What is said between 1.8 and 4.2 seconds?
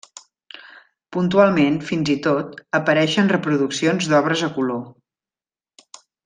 fins i tot, apareixen reproduccions